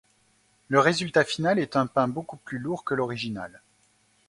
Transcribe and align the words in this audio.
Le 0.67 0.79
résultat 0.79 1.23
final 1.23 1.59
est 1.59 1.75
un 1.75 1.85
pain 1.85 2.07
beaucoup 2.07 2.37
plus 2.37 2.57
lourd 2.57 2.83
que 2.83 2.95
l'original. 2.95 3.61